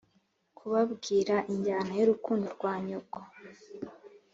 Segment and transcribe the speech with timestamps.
[0.57, 3.19] kubabwira injyana y'urukundo rwa nyoko